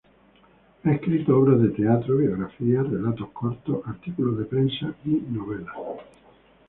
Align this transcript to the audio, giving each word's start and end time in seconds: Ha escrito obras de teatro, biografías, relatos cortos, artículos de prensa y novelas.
Ha 0.83 0.91
escrito 0.93 1.37
obras 1.37 1.61
de 1.61 1.67
teatro, 1.69 2.17
biografías, 2.17 2.89
relatos 2.89 3.29
cortos, 3.33 3.85
artículos 3.85 4.35
de 4.39 4.45
prensa 4.45 4.95
y 5.05 5.09
novelas. 5.29 5.75